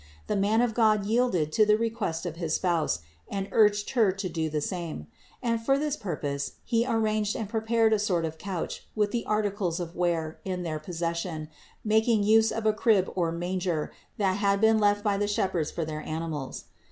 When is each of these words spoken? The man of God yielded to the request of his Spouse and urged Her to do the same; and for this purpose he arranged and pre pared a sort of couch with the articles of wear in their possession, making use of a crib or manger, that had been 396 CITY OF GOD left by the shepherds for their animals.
The 0.25 0.35
man 0.35 0.61
of 0.61 0.73
God 0.73 1.05
yielded 1.05 1.51
to 1.51 1.63
the 1.63 1.77
request 1.77 2.25
of 2.25 2.37
his 2.37 2.55
Spouse 2.55 3.01
and 3.29 3.47
urged 3.51 3.91
Her 3.91 4.11
to 4.11 4.27
do 4.29 4.49
the 4.49 4.59
same; 4.59 5.05
and 5.43 5.63
for 5.63 5.77
this 5.77 5.95
purpose 5.95 6.53
he 6.65 6.83
arranged 6.87 7.35
and 7.35 7.47
pre 7.47 7.61
pared 7.61 7.93
a 7.93 7.99
sort 7.99 8.25
of 8.25 8.39
couch 8.39 8.87
with 8.95 9.11
the 9.11 9.23
articles 9.27 9.79
of 9.79 9.95
wear 9.95 10.39
in 10.43 10.63
their 10.63 10.79
possession, 10.79 11.49
making 11.85 12.23
use 12.23 12.51
of 12.51 12.65
a 12.65 12.73
crib 12.73 13.11
or 13.13 13.31
manger, 13.31 13.93
that 14.17 14.37
had 14.37 14.59
been 14.59 14.79
396 14.79 14.79
CITY 14.79 14.79
OF 14.79 14.79
GOD 14.81 14.87
left 14.87 15.03
by 15.03 15.17
the 15.17 15.27
shepherds 15.27 15.69
for 15.69 15.85
their 15.85 16.01
animals. 16.01 16.63